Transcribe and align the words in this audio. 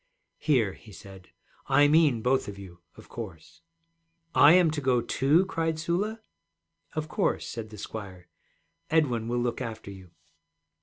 'Here,' 0.39 0.73
he 0.73 0.91
said, 0.91 1.29
'I 1.67 1.87
mean 1.89 2.21
both 2.23 2.47
of 2.47 2.57
you, 2.57 2.79
of 2.97 3.07
course.' 3.07 3.61
'I 4.33 4.53
am 4.53 4.71
to 4.71 4.81
go, 4.81 4.99
too?' 4.99 5.45
cried 5.45 5.77
Sula. 5.77 6.21
'Of 6.95 7.07
course,' 7.07 7.47
said 7.47 7.69
the 7.69 7.77
squire. 7.77 8.27
'Edwin 8.89 9.27
will 9.27 9.37
look 9.37 9.61
after 9.61 9.91
you.' 9.91 10.09